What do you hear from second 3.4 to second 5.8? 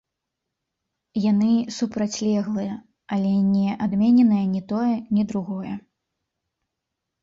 не адмененае не тое, ні другое.